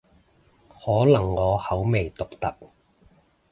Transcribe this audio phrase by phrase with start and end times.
[0.67, 2.55] 可能我口味獨特